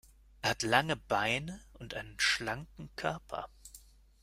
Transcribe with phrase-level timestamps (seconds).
[0.41, 3.47] Er hat lange Beine und einen schlanken Körper.